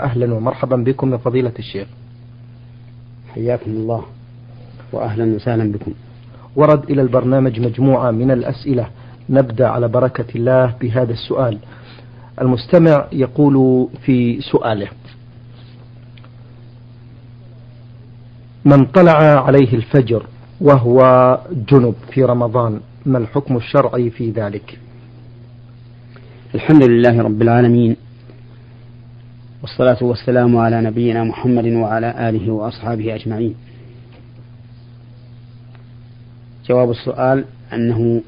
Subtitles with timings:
[0.00, 1.88] أهلا ومرحبا بكم يا فضيلة الشيخ.
[3.34, 4.04] حياكم الله
[4.92, 5.92] وأهلا وسهلا بكم.
[6.56, 8.86] ورد إلى البرنامج مجموعة من الأسئلة.
[9.30, 11.58] نبدأ على بركة الله بهذا السؤال.
[12.40, 14.88] المستمع يقول في سؤاله
[18.64, 20.26] من طلع عليه الفجر
[20.60, 21.00] وهو
[21.52, 24.78] جنب في رمضان ما الحكم الشرعي في ذلك؟
[26.54, 27.96] الحمد لله رب العالمين.
[29.62, 33.54] والصلاة والسلام على نبينا محمد وعلى آله وأصحابه أجمعين.
[36.66, 38.22] جواب السؤال أنه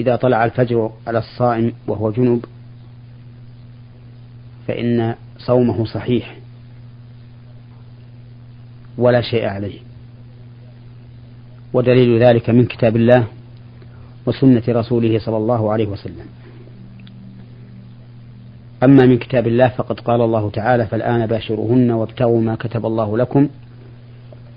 [0.00, 2.44] إذا طلع الفجر على الصائم وهو جنب
[4.68, 6.36] فإن صومه صحيح
[8.98, 9.78] ولا شيء عليه.
[11.72, 13.26] ودليل ذلك من كتاب الله
[14.26, 16.26] وسنة رسوله صلى الله عليه وسلم.
[18.84, 23.48] أما من كتاب الله فقد قال الله تعالى فالآن باشروهن وابتغوا ما كتب الله لكم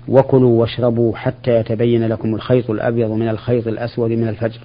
[0.08, 4.60] وكلوا واشربوا حتى يتبين لكم الخيط الأبيض من الخيط الأسود من الفجر.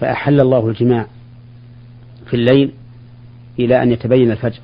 [0.00, 1.06] فأحل الله الجماع
[2.26, 2.72] في الليل
[3.58, 4.60] إلى أن يتبين الفجر.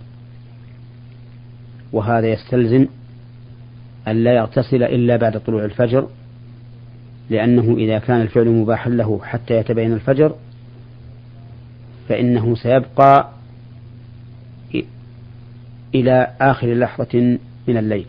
[1.92, 2.86] وهذا يستلزم
[4.08, 6.08] أن لا يغتسل إلا بعد طلوع الفجر
[7.30, 10.34] لأنه إذا كان الفعل مباحا له حتى يتبين الفجر
[12.08, 13.30] فإنه سيبقى
[15.94, 17.38] إلى آخر لحظة
[17.68, 18.06] من الليل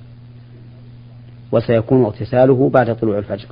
[1.52, 3.48] وسيكون اغتساله بعد طلوع الفجر.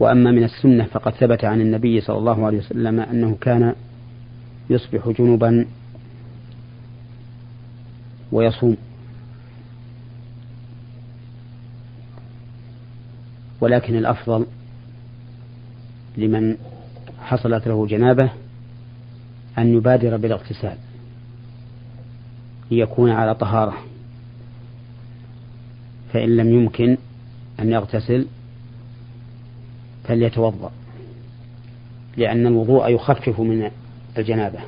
[0.00, 3.74] وأما من السنة فقد ثبت عن النبي صلى الله عليه وسلم أنه كان
[4.70, 5.66] يصبح جنبا
[8.32, 8.76] ويصوم.
[13.60, 14.46] ولكن الأفضل
[16.16, 16.56] لمن
[17.20, 18.30] حصلت له جنابة
[19.58, 20.76] أن يبادر بالاغتسال.
[22.70, 23.74] ليكون على طهارة.
[26.12, 26.96] فإن لم يمكن
[27.60, 28.26] أن يغتسل
[30.04, 30.70] فليتوضأ.
[32.16, 33.70] لأن الوضوء يخفف من
[34.18, 34.58] الجنابة.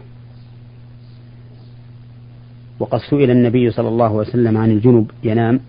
[2.78, 5.60] وقد سئل النبي صلى الله عليه وسلم عن الجنب ينام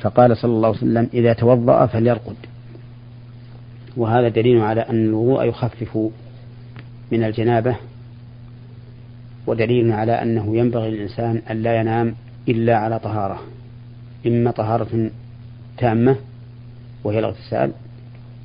[0.00, 2.36] فقال صلى الله عليه وسلم إذا توضأ فليرقد.
[3.96, 5.98] وهذا دليل على أن الوضوء يخفف
[7.12, 7.76] من الجنابة
[9.46, 12.14] ودليل على أنه ينبغي للإنسان أن لا ينام
[12.48, 13.40] إلا على طهارة.
[14.26, 15.10] إما طهارة
[15.78, 16.16] تامة
[17.04, 17.72] وهي الاغتسال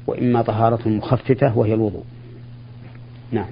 [0.08, 2.04] وإما طهارة مخففة وهي الوضوء.
[3.32, 3.48] نعم.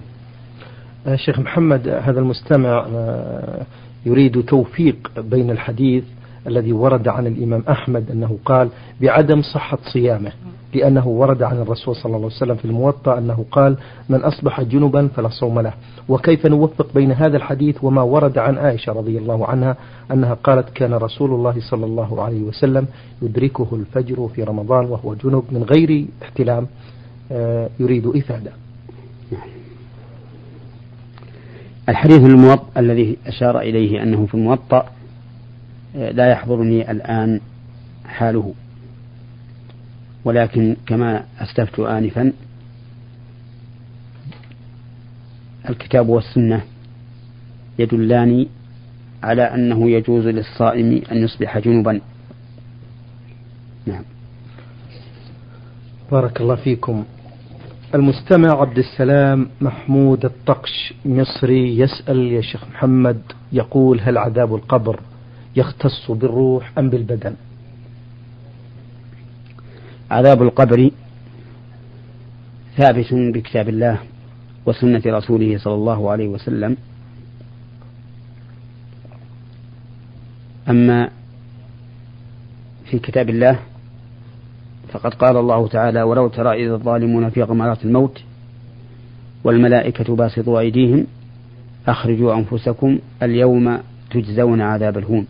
[1.16, 3.66] شيخ محمد هذا المستمع آه،
[4.06, 6.04] يريد توفيق بين الحديث
[6.48, 8.70] الذي ورد عن الإمام أحمد أنه قال
[9.02, 10.32] بعدم صحة صيامه.
[10.74, 13.78] لأنه ورد عن الرسول صلى الله عليه وسلم في الموطأ أنه قال
[14.10, 15.74] من أصبح جنبا فلا صوم له.
[16.10, 19.78] وكيف نوفق بين هذا الحديث وما ورد عن عائشة رضي الله عنها
[20.12, 22.88] أنها قالت كان رسول الله صلى الله عليه وسلم
[23.22, 26.68] يدركه الفجر في رمضان وهو جنب من غير احتلام
[27.32, 28.52] آه، يريد إفادة.
[31.90, 34.86] الحديث الموطأ الذي أشار إليه أنه في الموطأ
[35.96, 37.40] آه، لا يحضرني الآن
[38.06, 38.54] حاله.
[40.26, 42.34] ولكن كما أسلفت آنفا
[45.70, 46.62] الكتاب والسنة
[47.80, 48.46] يدلان
[49.24, 52.02] على أنه يجوز للصائم أن يصبح جنبا.
[53.86, 54.04] نعم.
[56.12, 57.04] بارك الله فيكم.
[57.96, 65.00] المستمع عبد السلام محمود الطقش مصري يسأل يا شيخ محمد يقول هل عذاب القبر
[65.56, 67.36] يختص بالروح أم بالبدن؟
[70.12, 70.92] عذاب القبر
[72.78, 74.00] ثابت بكتاب الله
[74.66, 76.78] وسنة رسوله صلى الله عليه وسلم.
[80.70, 81.10] أما
[82.86, 83.60] في كتاب الله
[84.90, 88.24] فقد قال الله تعالى ولو ترى إذ الظالمون في غمرات الموت
[89.44, 91.08] والملائكة باسطوا أيديهم
[91.88, 93.80] أخرجوا أنفسكم اليوم
[94.12, 95.28] تجزون عذاب الهون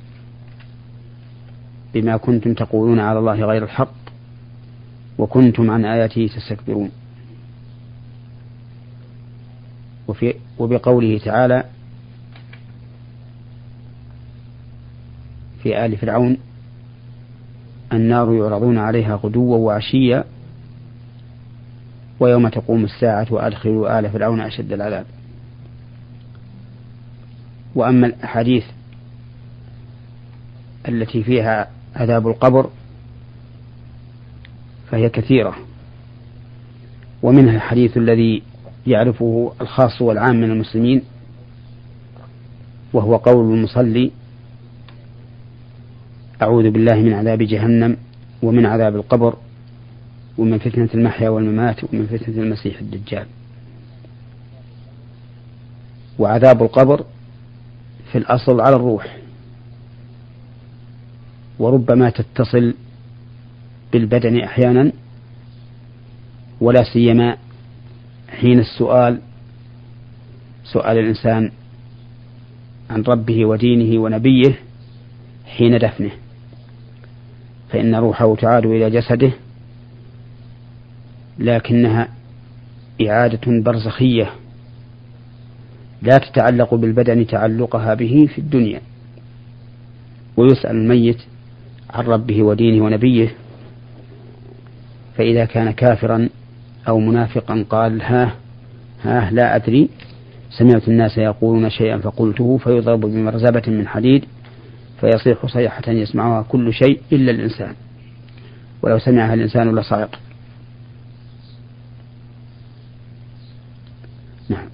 [1.94, 3.97] بما كنتم تقولون على الله غير الحق
[5.18, 6.92] وكنتم عن آياته تستكبرون.
[10.08, 11.64] وفي وبقوله تعالى
[15.64, 16.38] في آل فرعون
[17.94, 20.24] النار يعرضون عليها غدوا وعشيا
[22.20, 25.06] ويوم تقوم الساعة وأدخلوا آل فرعون أشد العذاب.
[27.76, 28.66] وأما الأحاديث
[30.88, 32.70] التي فيها عذاب القبر
[34.92, 35.56] فهي كثيرة.
[37.24, 38.44] ومنها الحديث الذي
[38.88, 41.02] يعرفه الخاص والعام من المسلمين
[42.94, 44.12] وهو قول المصلي
[46.42, 47.98] أعوذ بالله من عذاب جهنم
[48.44, 49.36] ومن عذاب القبر
[50.38, 53.26] ومن فتنة المحيا والممات ومن فتنة المسيح الدجال.
[56.20, 57.06] وعذاب القبر
[58.12, 59.18] في الأصل على الروح.
[61.60, 62.74] وربما تتصل
[63.94, 64.92] بالبدن أحيانا
[66.62, 67.38] ولا سيما
[68.30, 69.22] حين السؤال
[70.64, 71.52] سؤال الإنسان
[72.90, 74.60] عن ربه ودينه ونبيه
[75.46, 76.12] حين دفنه.
[77.70, 79.32] فإن روحه تعاد إلى جسده
[81.40, 82.08] لكنها
[83.08, 84.32] إعادة برزخية
[86.02, 88.82] لا تتعلق بالبدن تعلقها به في الدنيا.
[90.38, 91.18] ويسأل الميت
[91.90, 93.36] عن ربه ودينه ونبيه
[95.18, 96.30] فإذا كان كافرا
[96.88, 98.34] أو منافقا قال ها
[99.04, 99.90] ها لا أدري.
[100.50, 104.26] سمعت الناس يقولون شيئا فقلته فيضرب بمرزبة من حديد
[105.02, 107.74] فيصيح صيحة يسمعها كل شيء إلا الإنسان.
[108.82, 110.20] ولو سمعها الإنسان لصعق
[114.50, 114.68] نعم.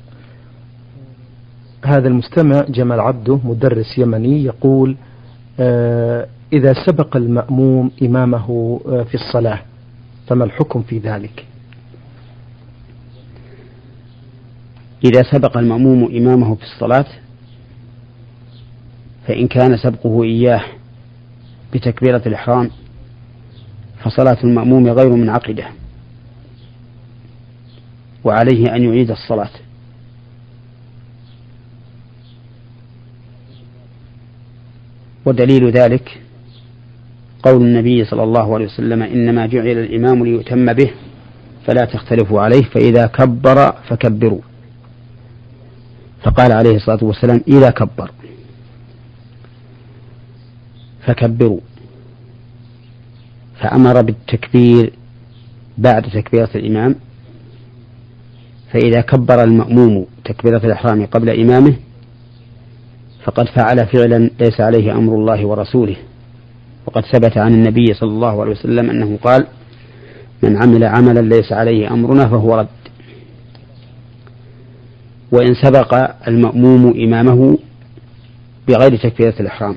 [1.86, 4.96] هذا المستمع جمال عبده مدرس يمني يقول
[5.60, 9.60] آه إذا سبق المأموم إمامه آه في الصلاة
[10.28, 11.46] فما الحكم في ذلك؟
[15.04, 17.06] إذا سبق المأموم إمامه في الصلاة
[19.28, 20.64] فإن كان سبقه إياه
[21.74, 22.70] بتكبيرة الإحرام
[24.04, 25.68] فصلاة المأموم غير منعقدة
[28.24, 29.50] وعليه أن يعيد الصلاة.
[35.26, 36.22] ودليل ذلك
[37.44, 40.92] قول النبي صلى الله عليه وسلم إنما جعل الإمام ليؤتم به
[41.68, 44.42] فلا تختلفوا عليه فإذا كبر فكبروا.
[46.24, 48.12] فقال عليه الصلاة والسلام إذا كبر
[51.06, 51.60] فكبروا.
[53.62, 54.94] فأمر بالتكبير
[55.78, 56.96] بعد تكبيرة الإمام
[58.72, 61.76] فإذا كبر المأموم تكبيرة الإحرام قبل إمامه
[63.24, 65.96] فقد فعل فعلا ليس عليه أمر الله ورسوله.
[66.86, 69.48] وقد ثبت عن النبي صلى الله عليه وسلم أنه قال
[70.44, 72.68] من عمل عملا ليس عليه أمرنا فهو رد.
[75.32, 77.58] وإن سبق المأموم إمامه
[78.68, 79.76] بغير تكبيرة الإحرام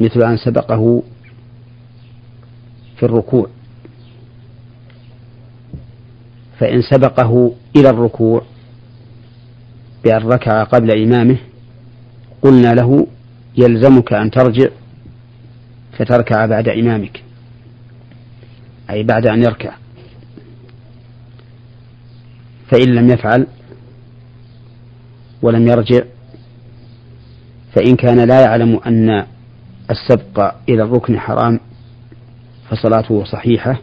[0.00, 1.02] مثل أن سبقه
[2.96, 3.46] في الركوع.
[6.58, 8.42] فإن سبقه إلى الركوع
[10.04, 11.36] بأن ركع قبل إمامه
[12.42, 13.06] قلنا له
[13.56, 14.68] يلزمك أن ترجع
[15.98, 17.22] فتركع بعد إمامك.
[18.90, 19.72] أي بعد أن يركع.
[22.70, 23.46] فإن لم يفعل
[25.42, 26.04] ولم يرجع
[27.74, 29.26] فإن كان لا يعلم أن
[29.90, 31.60] السبق إلى الركن حرام
[32.70, 33.80] فصلاته صحيحة.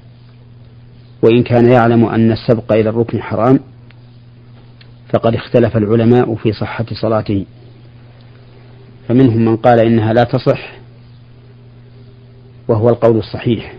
[1.22, 3.60] وإن كان يعلم أن السبق إلى الركن حرام
[5.14, 7.46] فقد اختلف العلماء في صحة صلاته.
[9.08, 10.81] فمنهم من قال إنها لا تصح
[12.68, 13.74] وهو القول الصحيح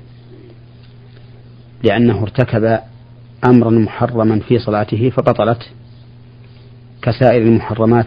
[1.82, 2.78] لأنه ارتكب
[3.44, 5.62] أمرا محرما في صلاته فبطلت
[7.02, 8.06] كسائر المحرمات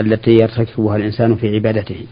[0.00, 2.06] التي يرتكبها الإنسان في عبادته.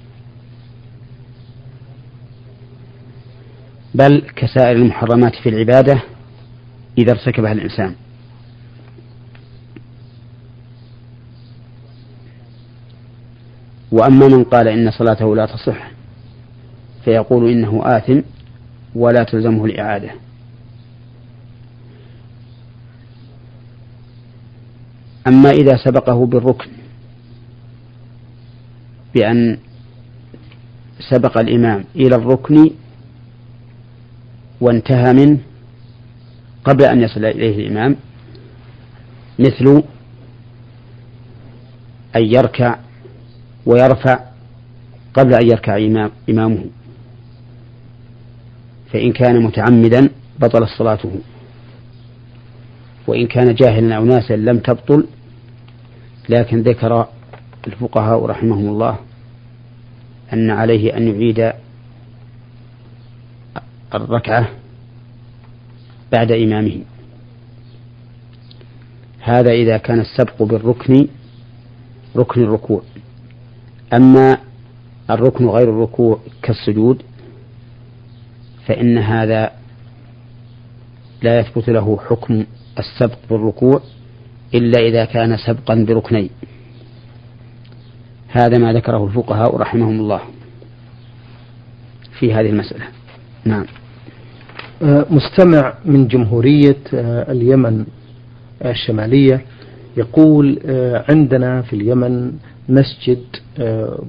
[3.94, 6.02] بل كسائر المحرمات في العبادة
[6.98, 7.94] إذا ارتكبها الإنسان.
[13.92, 15.93] وأما من قال إن صلاته لا تصح
[17.04, 18.20] فيقول إنه آثم
[18.94, 20.10] ولا تلزمه الإعادة.
[25.26, 26.70] أما إذا سبقه بالركن
[29.14, 29.58] بأن
[31.10, 32.70] سبق الإمام إلى الركن
[34.60, 35.38] وانتهى منه
[36.64, 37.96] قبل أن يصل إليه الإمام
[39.38, 39.82] مثل
[42.16, 42.76] أن يركع
[43.66, 44.20] ويرفع
[45.14, 46.64] قبل أن يركع إمام إمامه.
[48.94, 50.08] فإن كان متعمدا
[50.38, 51.20] بطل صلاته.
[53.06, 55.06] وإن كان جاهلا أو ناسا لم تبطل
[56.28, 57.08] لكن ذكر
[57.66, 58.98] الفقهاء رحمهم الله
[60.32, 61.52] أن عليه أن يعيد
[63.94, 64.48] الركعة
[66.12, 66.80] بعد إمامه.
[69.20, 71.08] هذا إذا كان السبق بالركن
[72.16, 72.82] ركن الركوع.
[73.92, 74.38] أما
[75.10, 77.02] الركن غير الركوع كالسجود
[78.66, 79.50] فإن هذا
[81.22, 82.44] لا يثبت له حكم
[82.78, 83.80] السبق بالركوع
[84.54, 86.30] إلا إذا كان سبقا بركنين.
[88.28, 90.20] هذا ما ذكره الفقهاء رحمهم الله
[92.18, 92.84] في هذه المسألة.
[93.44, 93.66] نعم.
[94.82, 97.84] آه، مستمع من جمهورية آه، اليمن
[98.64, 99.44] الشمالية
[99.96, 102.32] يقول آه، عندنا في اليمن
[102.68, 103.20] مسجد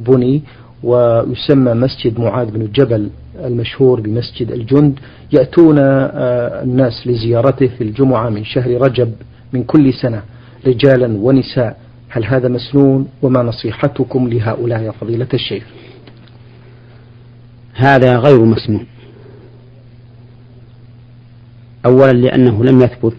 [0.07, 0.41] بني
[0.83, 3.09] ويسمى مسجد معاذ بن جبل.
[3.43, 4.99] المشهور بمسجد الجند
[5.31, 9.13] يأتون الناس لزيارته في الجمعة من شهر رجب
[9.53, 10.23] من كل سنة
[10.67, 11.77] رجالا ونساء.
[12.09, 15.63] هل هذا مسنون؟ وما نصيحتكم لهؤلاء يا فضيلة الشيخ؟
[17.73, 18.85] هذا غير مسنون.
[21.85, 23.15] أولا لأنه لم يثبت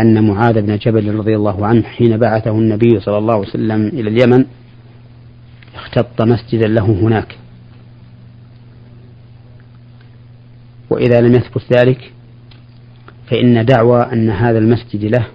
[0.00, 4.10] أن معاذ بن جبل رضي الله عنه حين بعثه النبي صلى الله عليه وسلم إلى
[4.10, 4.44] اليمن
[5.74, 7.38] اختط مسجدا له هناك.
[10.90, 12.12] وإذا لم يثبت ذلك
[13.30, 15.26] فإن دعوى أن هذا المسجد له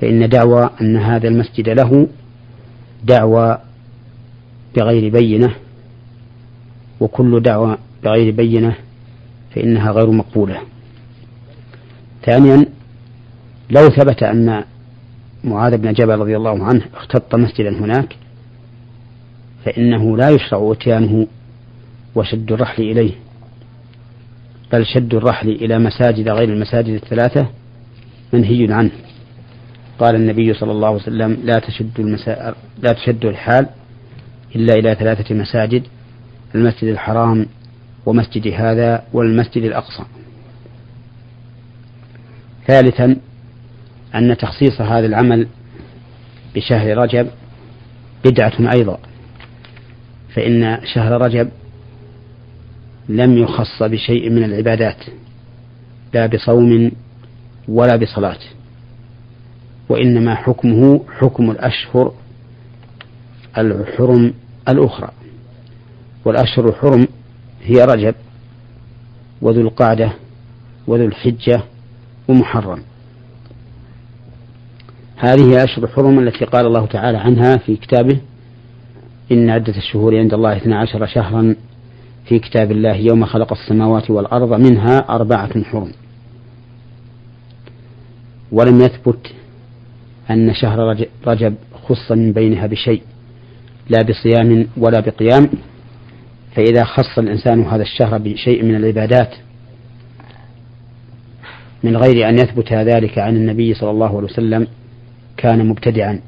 [0.00, 2.08] فإن دعوى أن هذا المسجد له
[3.04, 3.58] دعوى
[4.76, 5.54] بغير بينة
[7.00, 8.74] وكل دعوى بغير بينة
[9.54, 10.60] فإنها غير مقبولة.
[12.26, 12.66] ثانيا
[13.70, 14.64] لو ثبت أن
[15.44, 18.16] معاذ بن جبل رضي الله عنه اختط مسجدا هناك
[19.64, 21.26] فإنه لا يشرع إتيانه
[22.14, 23.12] وشد الرحل إليه.
[24.72, 27.48] بل شد الرحل إلى مساجد غير المساجد الثلاثة
[28.32, 28.90] منهي عنه.
[29.98, 32.54] قال النبي صلى الله عليه وسلم لا تشد المسا...
[32.82, 33.66] لا تشد الحال
[34.56, 35.82] إلا إلى ثلاثة مساجد
[36.54, 37.46] المسجد الحرام
[38.06, 40.02] ومسجد هذا والمسجد الأقصى.
[42.66, 43.16] ثالثا
[44.14, 45.48] أن تخصيص هذا العمل
[46.54, 47.28] بشهر رجب
[48.24, 48.98] بدعة أيضا
[50.34, 51.50] فإن شهر رجب
[53.08, 55.04] لم يخص بشيء من العبادات
[56.14, 56.90] لا بصوم
[57.68, 58.38] ولا بصلاة
[59.88, 62.12] وإنما حكمه حكم الأشهر
[63.58, 64.34] الحرم
[64.68, 65.08] الأخرى.
[66.24, 67.08] والأشهر الحرم
[67.62, 68.14] هي رجب
[69.42, 70.12] وذو القعدة
[70.86, 71.62] وذو الحجة
[72.28, 72.82] ومحرم.
[75.16, 78.20] هذه أشهر الحرم التي قال الله تعالى عنها في كتابه
[79.32, 81.54] إن عدة الشهور عند الله اثنا عشر شهرا
[82.28, 85.92] في كتاب الله يوم خلق السماوات والأرض منها أربعة حرم.
[88.52, 89.32] ولم يثبت
[90.30, 91.54] أن شهر رجب
[91.84, 93.02] خص من بينها بشيء
[93.90, 95.48] لا بصيام ولا بقيام.
[96.54, 99.34] فإذا خص الإنسان هذا الشهر بشيء من العبادات
[101.84, 104.66] من غير أن يثبت ذلك عن النبي صلى الله عليه وسلم
[105.36, 106.20] كان مبتدعا.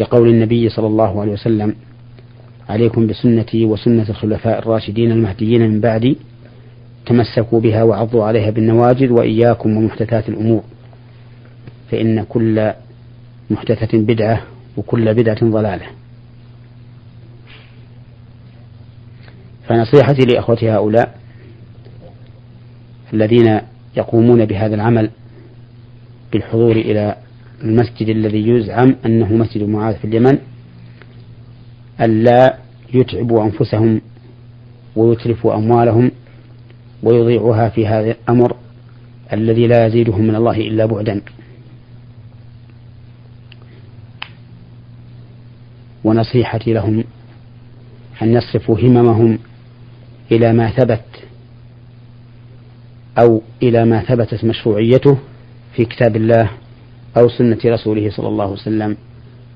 [0.00, 1.74] لقول النبي صلى الله عليه وسلم
[2.68, 6.16] عليكم بسنتي وسنة الخلفاء الراشدين المهديين من بعدي.
[7.06, 10.62] تمسكوا بها وعضوا عليها بالنواجذ وإياكم ومحدثات الأمور.
[11.90, 12.72] فإن كل
[13.50, 14.42] محدثة بدعة
[14.76, 15.86] وكل بدعة ضلالة.
[19.68, 21.18] فنصيحتي لأخوتي هؤلاء
[23.14, 23.60] الذين
[23.96, 25.10] يقومون بهذا العمل
[26.32, 27.16] بالحضور إلى
[27.64, 30.38] المسجد الذي يزعم أنه مسجد معاذ في اليمن
[32.00, 32.58] ألا
[32.94, 34.00] يتعبوا أنفسهم
[34.96, 36.10] ويتلفوا أموالهم
[37.02, 38.56] ويضيعوها في هذا الأمر
[39.32, 41.20] الذي لا يزيدهم من الله إلا بعدا.
[46.04, 47.04] ونصيحتي لهم
[48.22, 49.38] أن يصرفوا هممهم
[50.32, 51.04] إلى ما ثبت
[53.18, 55.18] أو إلى ما ثبتت مشروعيته
[55.76, 56.50] في كتاب الله
[57.16, 58.96] أو سنة رسوله صلى الله عليه وسلم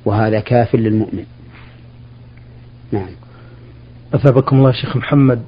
[0.04, 1.24] وهذا كاف للمؤمن.
[2.92, 3.08] نعم.
[4.14, 5.42] أثابكم الله شيخ محمد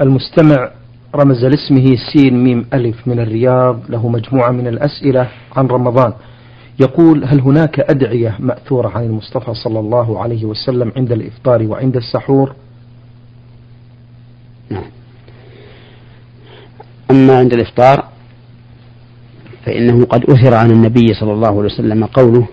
[0.00, 0.70] المستمع
[1.14, 6.12] رمز لاسمه سين ميم ألف من الرياض له مجموعة من الأسئلة عن رمضان.
[6.80, 12.54] يقول هل هناك أدعية مأثورة عن المصطفى صلى الله عليه وسلم عند الإفطار وعند السحور؟
[14.70, 14.90] نعم.
[17.10, 18.04] أما عند الإفطار
[19.66, 22.46] فإنه قد أثر عن النبي صلى الله عليه وسلم قوله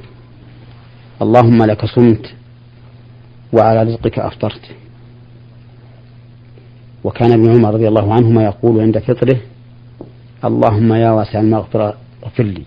[1.22, 2.37] اللهم لك صمت
[3.54, 4.62] وعلى رزقك أفطرت.
[7.04, 9.38] وكان ابن عمر رضي الله عنهما يقول عند فطره
[10.46, 12.64] اللهم يا واسع المغفرة اغفر لي.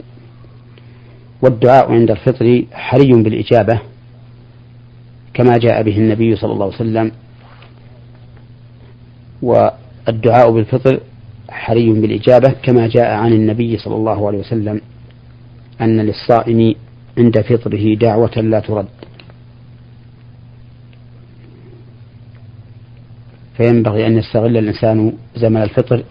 [1.43, 3.81] والدعاء عند الفطر حري بالإجابة
[5.35, 7.13] كما جاء به النبي صلى الله عليه وسلم.
[9.43, 11.01] والدعاء بالفطر
[11.49, 14.81] حري بالإجابة كما جاء عن النبي صلى الله عليه وسلم
[15.81, 16.75] أن للصائم
[17.19, 18.87] عند فطره دعوة لا ترد.
[23.61, 26.05] فينبغي أن يستغل الإنسان زمن الفطر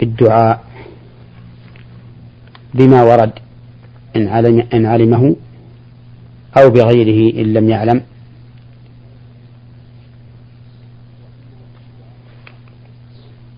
[0.00, 0.64] بالدعاء
[2.74, 3.32] بما ورد
[4.16, 5.36] إن, علم إن علمه
[6.58, 8.02] أو بغيره إن لم يعلم.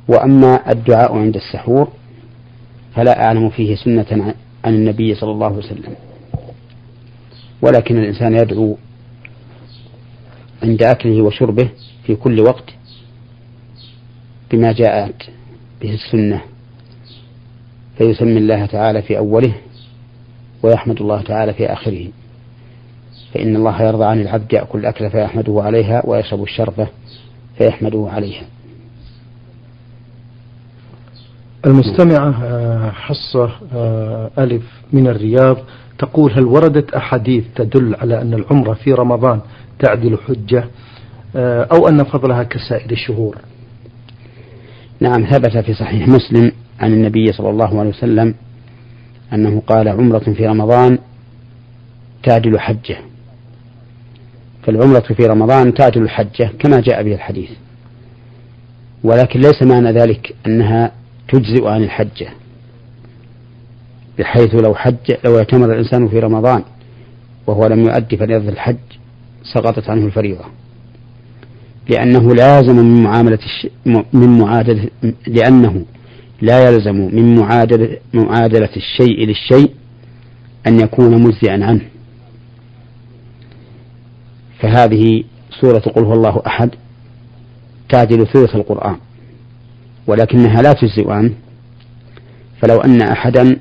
[0.08, 1.88] وأما الدعاء عند السحور
[2.94, 4.34] فلا أعلم فيه سنة
[4.64, 5.94] عن النبي صلى الله عليه وسلم.
[7.62, 8.76] ولكن الإنسان يدعو
[10.62, 11.68] عند أكله وشربه
[12.10, 12.64] في كل وقت
[14.50, 15.30] بما جاءت
[15.82, 16.42] به السنة.
[17.98, 19.54] فيسمي الله تعالى في أوله
[20.62, 22.08] ويحمد الله تعالى في آخره.
[23.34, 26.88] فإن الله يرضى عن العبد يأكل الأكل فيحمده عليها ويشرب الشربة
[27.58, 28.44] فيحمده عليها.
[31.66, 34.62] المستمعة آه، حصة آه، ألف
[34.92, 35.56] من الرياض
[35.98, 39.40] تقول هل وردت أحاديث تدل على أن العمرة في رمضان
[39.78, 40.64] تعدل حجة؟
[41.36, 43.38] أو أن فضلها كسائر الشهور.
[45.00, 48.34] نعم ثبت في صحيح مسلم عن النبي صلى الله عليه وسلم
[49.32, 50.98] أنه قال عمرة في رمضان
[52.22, 52.96] تعدل حجة.
[54.62, 57.50] فالعمرة في رمضان تعدل الحجة كما جاء به الحديث.
[59.04, 60.92] ولكن ليس معنى ذلك أنها
[61.28, 62.28] تجزئ عن الحجة
[64.18, 66.62] بحيث لو حج لو اعتمر الإنسان في رمضان
[67.46, 68.76] وهو لم يؤدي فريضة الحج
[69.54, 70.44] سقطت عنه الفريضة.
[71.88, 73.66] لأنه لازم من معاملة الش...
[74.12, 74.88] من معادلة
[75.26, 75.84] لأنه
[76.42, 79.74] لا يلزم من معادلة معادلة الشيء للشيء
[80.66, 81.80] أن يكون مجزئا عنه.
[84.60, 85.24] فهذه
[85.60, 86.70] سورة قل هو الله أحد
[87.88, 88.96] تعدل ثلث القرآن
[90.06, 91.32] ولكنها لا تجزئ عنه.
[92.62, 93.56] فلو أن أحدا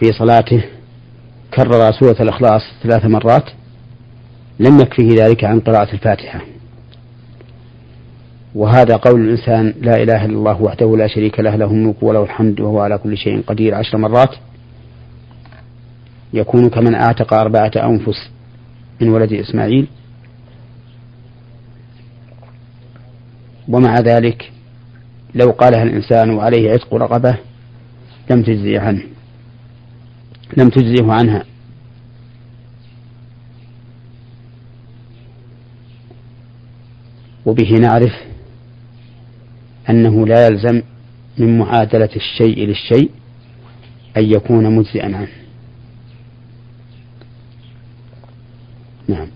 [0.00, 0.64] في صلاته
[1.54, 3.44] كرر سورة الإخلاص ثلاث مرات
[4.60, 6.40] لم يكفه ذلك عن قراءة الفاتحة.
[8.54, 12.60] وهذا قول الإنسان لا إله إلا الله وحده لا شريك له له الملك وله الحمد
[12.60, 14.34] وهو على كل شيء قدير عشر مرات
[16.32, 18.30] يكون كمن أعتق أربعة أنفس
[19.00, 19.86] من ولد إسماعيل.
[23.68, 24.52] ومع ذلك
[25.34, 27.36] لو قالها الإنسان وعليه عتق رقبة
[28.30, 29.02] لم تجزي عنه
[30.56, 31.44] لم تجزيه عنها.
[37.46, 38.29] وبه نعرف
[39.90, 40.82] أنه لا يلزم
[41.38, 43.10] من معادلة الشيء للشيء
[44.16, 45.28] أن يكون مجزئا عنه.
[49.08, 49.28] نعم.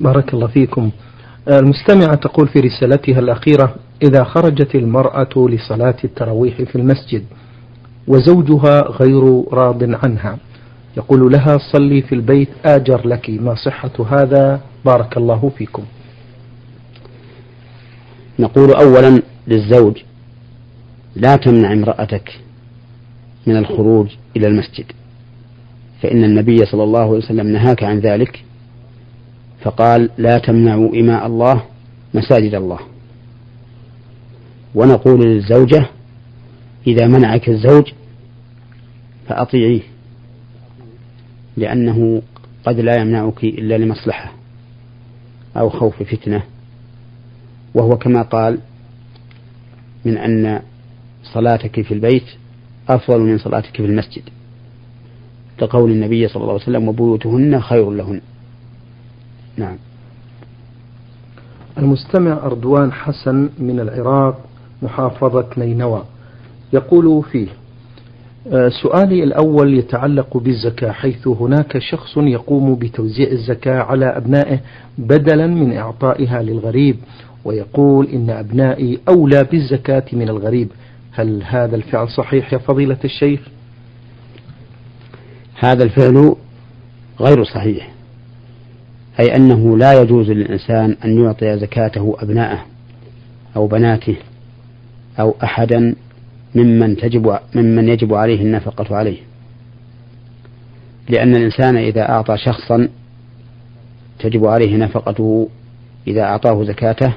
[0.00, 0.90] بارك الله فيكم.
[1.48, 7.24] المستمعة تقول في رسالتها الأخيرة إذا خرجت المرأة لصلاة التراويح في المسجد
[8.08, 10.38] وزوجها غير راض عنها
[10.96, 15.84] يقول لها صلي في البيت آجر لك ما صحة هذا؟ بارك الله فيكم.
[18.38, 19.98] نقول أولا للزوج
[21.16, 22.40] لا تمنع امرأتك
[23.46, 24.86] من الخروج إلى المسجد
[26.02, 28.44] فإن النبي صلى الله عليه وسلم نهاك عن ذلك
[29.62, 31.62] فقال لا تمنعوا إماء الله
[32.14, 32.78] مساجد الله.
[34.74, 35.88] ونقول للزوجة
[36.86, 37.92] إذا منعك الزوج
[39.28, 39.80] فأطيعيه
[41.56, 42.22] لأنه
[42.64, 44.32] قد لا يمنعك إلا لمصلحة
[45.56, 46.42] أو خوف فتنة.
[47.74, 48.58] وهو كما قال
[50.04, 50.62] من أن
[51.22, 52.24] صلاتك في البيت
[52.88, 54.22] أفضل من صلاتك في المسجد.
[55.62, 58.20] لقول النبي صلى الله عليه وسلم وبيوتهن خير لهن.
[59.56, 59.76] نعم.
[61.78, 64.40] المستمع أردوان حسن من العراق
[64.82, 66.04] محافظة نينوى.
[66.72, 67.48] يقول فيه
[68.52, 74.60] آه، سؤالي الأول يتعلق بالزكاة حيث هناك شخص يقوم بتوزيع الزكاة على أبنائه
[74.98, 76.96] بدلا من إعطائها للغريب
[77.44, 80.68] ويقول إن أبنائي أولى بالزكاة من الغريب.
[81.12, 83.40] هل هذا الفعل صحيح يا فضيلة الشيخ؟
[85.54, 86.36] هذا الفعل
[87.20, 87.90] غير صحيح
[89.20, 92.64] أي أنه لا يجوز للإنسان أن يعطي زكاته أبناءه
[93.56, 94.16] أو بناته
[95.20, 95.94] أو أحدا
[96.54, 99.18] ممن تجب ممن يجب عليه النفقة عليه.
[101.08, 102.88] لأن الإنسان إذا أعطى شخصا
[104.18, 105.48] تجب عليه نفقته
[106.06, 107.14] إذا أعطاه زكاته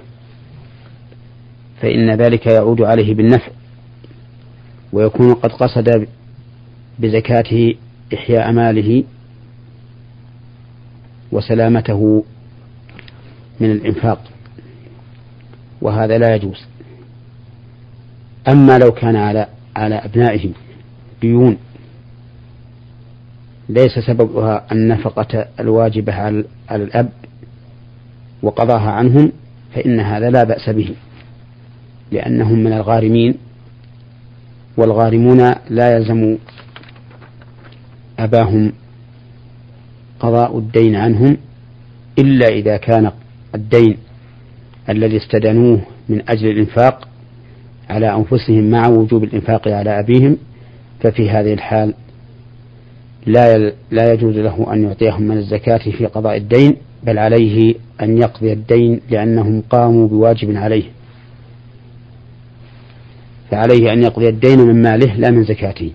[1.81, 3.51] فإن ذلك يعود عليه بالنفع
[4.93, 6.07] ويكون قد قصد
[6.99, 7.75] بزكاته
[8.13, 9.03] إحياء ماله
[11.31, 12.23] وسلامته
[13.59, 14.23] من الإنفاق
[15.81, 16.65] وهذا لا يجوز.
[18.47, 20.49] أما لو كان على على أبنائه
[21.21, 21.57] ديون
[23.69, 26.13] ليس سببها النفقة الواجبة
[26.69, 27.09] على الأب
[28.43, 29.31] وقضاها عنهم
[29.75, 30.95] فإن هذا لا بأس به.
[32.11, 33.35] لأنهم من الغارمين
[34.77, 36.37] والغارمون لا يلزم
[38.19, 38.71] أباهم
[40.19, 41.37] قضاء الدين عنهم
[42.19, 43.11] إلا إذا كان
[43.55, 43.97] الدين
[44.89, 47.07] الذي استدنوه من أجل الإنفاق
[47.89, 50.37] على أنفسهم مع وجوب الإنفاق على أبيهم
[50.99, 51.93] ففي هذه الحال
[53.25, 58.53] لا لا يجوز له أن يعطيهم من الزكاة في قضاء الدين بل عليه أن يقضي
[58.53, 60.83] الدين لأنهم قاموا بواجب عليه.
[63.51, 65.91] فعليه أن يقضي الدين من ماله لا من زكاته.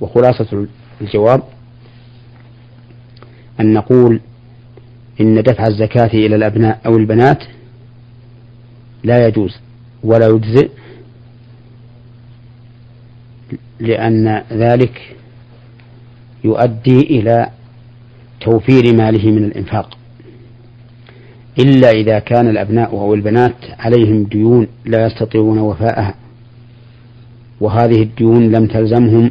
[0.00, 0.66] وخلاصة
[1.00, 1.42] الجواب
[3.60, 4.20] أن نقول
[5.20, 7.44] إن دفع الزكاة إلى الأبناء أو البنات
[9.04, 9.56] لا يجوز
[10.04, 10.70] ولا يجزئ
[13.80, 15.16] لأن ذلك
[16.44, 17.50] يؤدي إلى
[18.40, 19.98] توفير ماله من الإنفاق.
[21.58, 26.14] إلا إذا كان الأبناء أو البنات عليهم ديون لا يستطيعون وفاءها.
[27.60, 29.30] وهذه الديون لم تلزمهم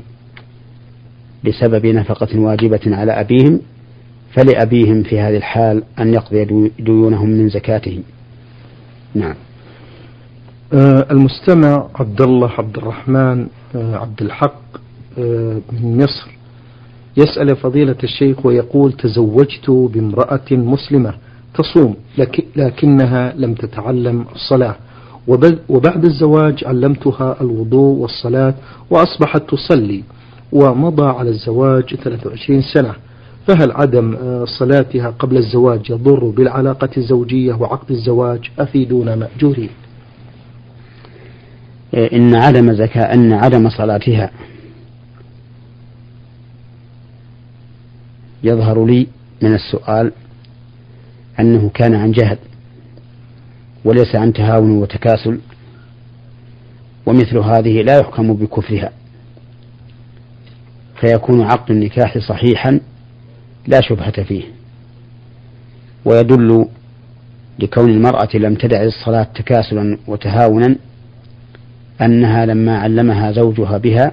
[1.46, 3.60] بسبب نفقة واجبة على أبيهم
[4.34, 8.04] فلأبيهم في هذه الحال أن يقضي ديونهم من زكاتهم.
[9.16, 9.36] نعم.
[10.74, 14.62] آه المستمع عبد الله عبد الرحمن آه عبد الحق
[15.18, 16.36] آه من مصر
[17.18, 21.14] يسأل فضيلة الشيخ ويقول تزوجت بامرأة مسلمة.
[21.58, 21.96] تصوم
[22.56, 24.76] لكنها لم تتعلم الصلاة.
[25.70, 28.54] وبعد الزواج علمتها الوضوء والصلاة
[28.89, 30.04] وأصبحت تصلي
[30.52, 32.94] ومضى على الزواج 23 سنة.
[33.48, 39.70] فهل عدم آه، صلاتها قبل الزواج يضر بالعلاقة الزوجية وعقد الزواج؟ أفيدونا مأجورين.
[41.94, 44.32] إيه، إن عدم زكاة أن عدم صلاتها
[48.44, 49.08] يظهر لي
[49.41, 50.12] من السؤال
[51.39, 52.38] أنه كان عن جهل
[53.86, 55.39] وليس عن تهاون وتكاسل
[57.06, 58.91] ومثل هذه لا يحكم بكفرها
[61.02, 62.80] فيكون عقد النكاح صحيحا
[63.67, 64.43] لا شبهة فيه
[66.06, 66.65] ويدل
[67.60, 70.76] لكون المرأة لم تدع الصلاة تكاسلا وتهاونا
[72.02, 74.12] أنها لما علمها زوجها بها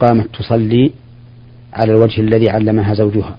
[0.00, 0.92] قامت تصلي
[1.72, 3.36] على الوجه الذي علمها زوجها.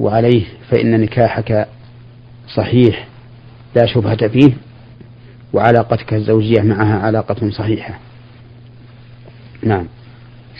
[0.00, 1.68] وعليه فإن نكاحك
[2.56, 3.08] صحيح
[3.76, 4.52] لا شبهة فيه
[5.52, 7.98] وعلاقتك الزوجية معها علاقة صحيحة.
[9.62, 9.86] نعم.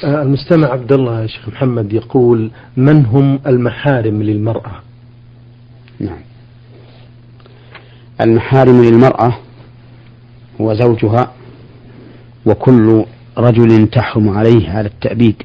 [0.05, 4.81] آه، المستمع عبد الله يا شيخ محمد يقول من هم المحارم للمرأة؟
[6.01, 6.19] نعم.
[8.21, 9.39] المحارم للمرأة
[10.61, 11.33] هو زوجها
[12.47, 13.05] وكل
[13.39, 15.43] رجل تحرم عليه على التأبيد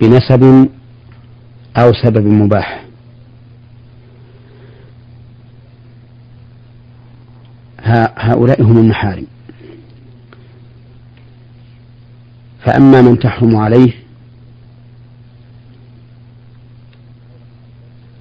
[0.00, 0.68] بنسب
[1.76, 2.84] أو سبب مباح.
[8.16, 9.26] هؤلاء هم المحارم.
[12.64, 13.92] فأما من تحرم عليه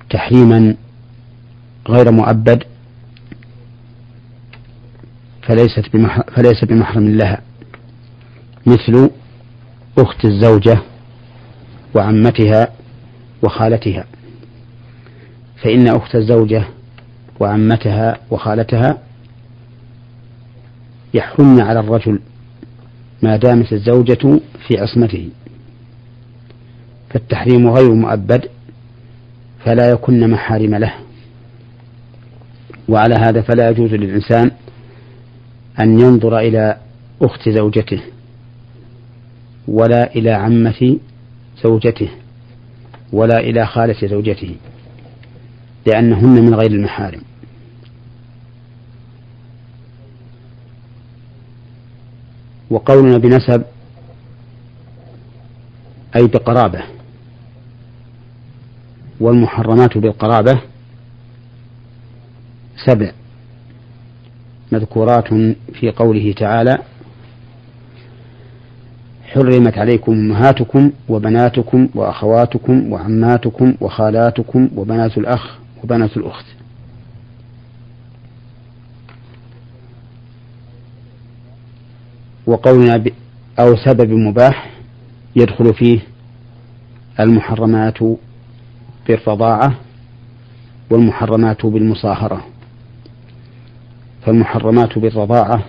[0.10, 0.76] تحريما
[1.89, 2.63] غير مؤبد
[5.44, 5.89] فليست
[6.36, 7.42] فليس بمحرم لها
[8.66, 9.10] مثل
[9.98, 10.78] أخت الزوجة
[11.96, 12.68] وعمتها
[13.44, 14.06] وخالتها.
[15.64, 16.64] فإن أخت الزوجة
[17.40, 18.98] وعمتها وخالتها
[21.14, 22.20] يحرمن على الرجل
[23.22, 25.30] ما دامت الزوجة في عصمته.
[27.10, 28.50] فالتحريم غير مؤبد
[29.66, 30.94] فلا يكن محارم له.
[32.90, 34.52] وعلى هذا فلا يجوز للإنسان
[35.80, 36.78] أن ينظر إلى
[37.22, 38.02] أخت زوجته
[39.68, 40.98] ولا إلى عمة
[41.64, 42.10] زوجته.
[43.13, 44.56] ولا إلى خالة زوجته
[45.86, 47.21] لأنهن من غير المحارم.
[52.69, 53.63] وقولنا بنسب
[56.15, 56.84] أي بقرابة.
[59.19, 60.62] والمحرمات بالقرابة
[62.86, 63.12] سبع
[64.71, 65.28] مذكورات
[65.73, 66.78] في قوله تعالى
[69.34, 76.46] حرمت عليكم أمهاتكم وبناتكم وأخواتكم وعماتكم وخالاتكم وبنات الأخ وبنات الأخت.
[82.48, 83.04] وقولنا
[83.60, 84.69] أو سبب مباح
[85.36, 86.00] يدخل فيه
[87.19, 87.98] المحرمات
[89.08, 89.74] بالرضاعة
[90.91, 92.46] والمحرمات بالمصاهرة.
[94.26, 95.63] فالمحرمات بالرضاعة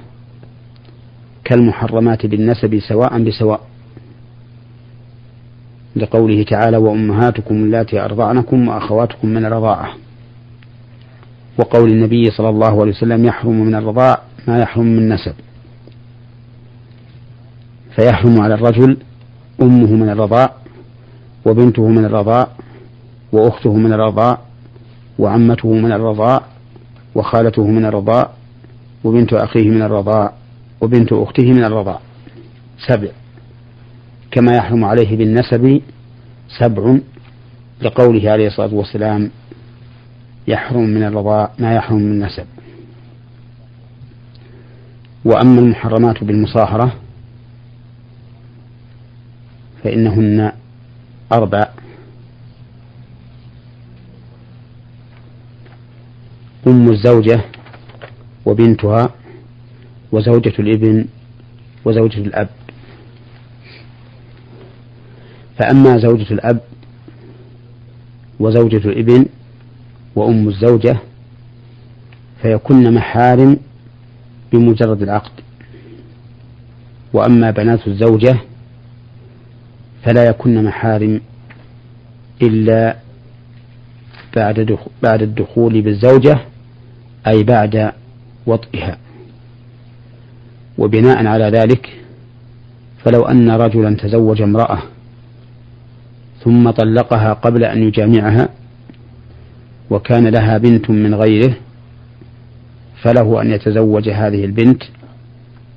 [1.45, 3.61] كالمحرمات بالنسب سواء بسواء.
[5.97, 9.89] لقوله تعالى وأمهاتكم اللاتي أرضعنكم وأخواتكم من الرضاعة.
[11.59, 15.35] وقول النبي صلى الله عليه وسلم يحرم من الرضاع ما يحرم من نسب.
[17.97, 18.97] فيحرم على الرجل
[19.63, 20.53] أمه من الرضاع
[21.47, 22.49] وبنته من الرضاع
[23.33, 24.39] وأخته من الرضاع
[25.19, 26.43] وعمته من الرضاع
[27.15, 28.31] وخالته من الرضاع
[29.05, 30.33] وبنت أخيه من الرضاع.
[30.85, 32.01] وبنت أخته من الرضاع
[32.89, 33.09] سبع.
[34.31, 35.81] كما يحرم عليه بالنسب
[36.61, 36.99] سبع
[37.83, 39.31] لقوله عليه الصلاة والسلام
[40.49, 42.47] يحرم من الرضاع ما يحرم من النسب.
[45.25, 46.95] وأما المحرمات بالمصاهرة
[49.85, 50.53] فإنهن
[51.33, 51.69] أربع.
[56.67, 57.41] أم الزوجة
[58.47, 59.11] وبنتها
[60.15, 61.05] وزوجة الإبن
[61.85, 62.49] وزوجة الأب.
[65.59, 66.61] فأما زوجة الأب
[68.41, 69.27] وزوجة الإبن
[70.17, 70.97] وأم الزوجة
[72.43, 73.57] فيكن محارم
[74.53, 75.33] بمجرد العقد.
[77.13, 78.37] وأما بنات الزوجة
[80.03, 81.21] فلا يكن محارم
[82.43, 82.97] إلا
[85.03, 86.39] بعد الدخول بالزوجة
[87.27, 87.93] أي بعد
[88.47, 89.04] وطئها.
[90.79, 91.93] وبناء على ذلك
[93.05, 94.83] فلو أن رجلا تزوج امرأة
[96.45, 98.49] ثم طلقها قبل أن يجامعها
[99.91, 101.55] وكان لها بنت من غيره
[103.03, 104.83] فله أن يتزوج هذه البنت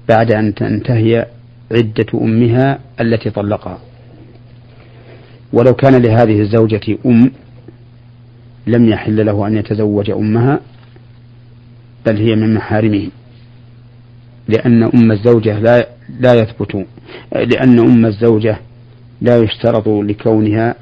[0.09, 1.25] بعد أن تنتهي
[1.71, 3.77] عدة أمها التي طلقها.
[5.53, 7.31] ولو كان لهذه الزوجة أم
[8.67, 10.59] لم يحل له أن يتزوج أمها
[12.05, 13.07] بل هي من محارمه
[14.47, 15.87] لأن أم الزوجة لا
[16.19, 16.85] لا يثبت
[17.31, 18.59] لأن أم الزوجة
[19.21, 20.75] لا يشترط لكونها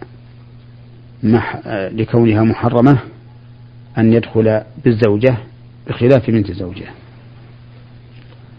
[1.24, 2.98] مح لكونها محرمة
[3.98, 5.38] أن يدخل بالزوجة
[5.88, 6.86] بخلاف بنت الزوجة.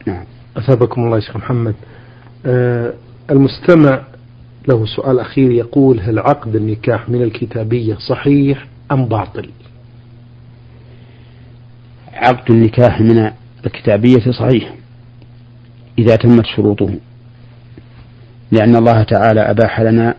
[0.07, 0.25] نعم.
[0.57, 1.75] أثابكم الله شيخ محمد.
[2.47, 2.93] آه
[3.31, 4.03] المستمع
[4.69, 9.51] له سؤال أخير يقول هل عقد النكاح من الكتابية صحيح أم باطل؟
[12.13, 13.31] عقد النكاح من
[13.67, 14.75] الكتابية صحيح.
[15.99, 16.91] إذا تمت شروطه.
[18.53, 20.15] لأن الله تعالى أباح لنا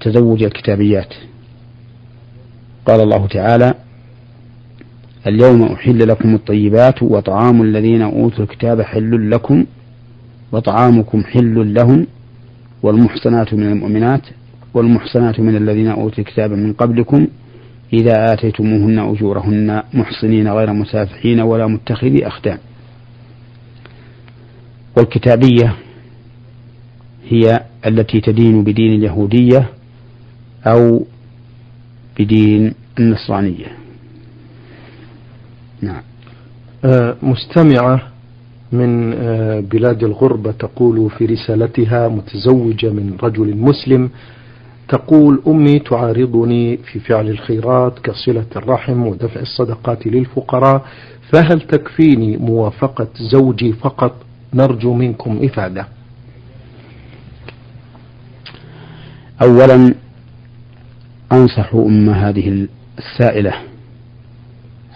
[0.00, 1.14] تزوج الكتابيات.
[2.86, 3.74] قال الله تعالى
[5.26, 9.64] اليوم أحل لكم الطيبات وطعام الذين أوتوا الكتاب حل لكم
[10.52, 12.06] وطعامكم حل لهم
[12.82, 14.22] والمحصنات من المؤمنات
[14.74, 17.26] والمحصنات من الذين أوتوا الكتاب من قبلكم
[17.92, 22.58] إذا آتيتموهن أجورهن محصنين غير مسافحين ولا متخذي أخدان.
[24.96, 25.74] والكتابية
[27.28, 29.68] هي التي تدين بدين اليهودية
[30.66, 31.06] أو
[32.18, 33.66] بدين النصرانية.
[35.82, 36.02] نعم.
[36.84, 38.02] آه مستمعة
[38.72, 44.10] من آه بلاد الغربة تقول في رسالتها متزوجة من رجل مسلم
[44.88, 50.84] تقول أمي تعارضني في فعل الخيرات كصلة الرحم ودفع الصدقات للفقراء
[51.32, 54.14] فهل تكفيني موافقة زوجي فقط؟
[54.56, 55.86] نرجو منكم إفادة.
[59.42, 59.94] أولا
[61.32, 63.52] أنصح أم هذه السائلة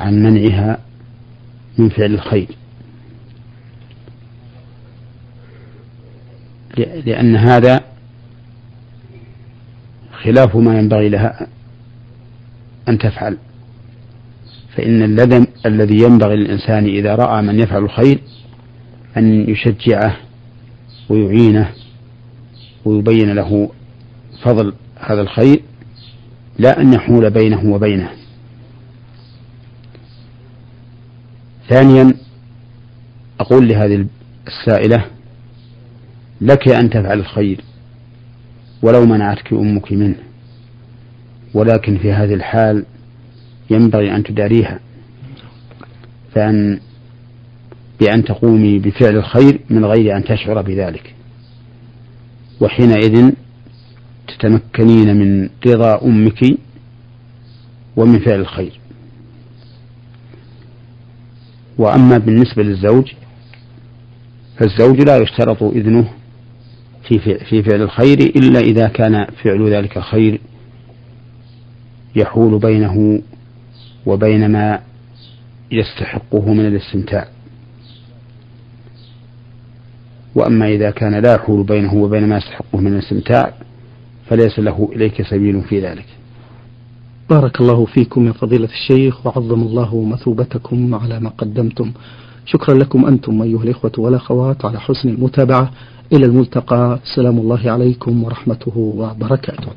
[0.00, 0.78] عن منعها
[1.78, 2.48] من فعل الخير.
[6.76, 7.80] لأن هذا
[10.22, 11.46] خلاف ما ينبغي لها
[12.88, 13.38] أن تفعل.
[14.76, 15.02] فإن
[15.66, 18.20] الذي ينبغي للإنسان إذا رأى من يفعل الخير
[19.16, 20.16] أن يشجعه
[21.08, 21.70] ويعينه
[22.84, 23.70] ويبين له
[24.42, 25.62] فضل هذا الخير
[26.58, 28.10] لا أن يحول بينه وبينه.
[31.68, 32.14] ثانيا
[33.40, 34.06] أقول لهذه
[34.46, 35.06] السائلة
[36.40, 37.64] لك أن تفعل الخير
[38.82, 40.16] ولو منعتك أمك منه.
[41.54, 42.84] ولكن في هذه الحال
[43.70, 44.80] ينبغي أن تداريها.
[46.34, 46.80] فأن
[48.00, 51.14] بأن تقومي بفعل الخير من غير أن تشعر بذلك.
[52.60, 53.30] وحينئذ
[54.28, 56.44] تتمكنين من رضا أمك
[57.96, 58.80] ومن فعل الخير.
[61.78, 63.12] وأما بالنسبة للزوج
[64.58, 66.12] فالزوج لا يشترط إذنه
[67.48, 70.40] في فعل الخير إلا إذا كان فعل ذلك الخير
[72.16, 73.22] يحول بينه
[74.06, 74.80] وبين ما
[75.72, 77.28] يستحقه من الاستمتاع.
[80.34, 83.52] وأما إذا كان لا يحول بينه وبين ما يستحقه من الاستمتاع
[84.26, 86.06] فليس له إليك سبيل في ذلك.
[87.30, 91.92] بارك الله فيكم يا فضيلة الشيخ وعظم الله مثوبتكم على ما قدمتم.
[92.46, 95.70] شكرا لكم أنتم أيها الإخوة والأخوات على حسن المتابعة.
[96.12, 99.72] إلى الملتقى سلام الله عليكم ورحمته وبركاته.